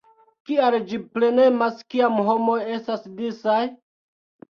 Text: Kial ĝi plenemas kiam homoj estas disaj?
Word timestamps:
Kial 0.49 0.77
ĝi 0.91 0.97
plenemas 1.17 1.83
kiam 1.95 2.17
homoj 2.29 2.55
estas 2.77 3.05
disaj? 3.21 3.59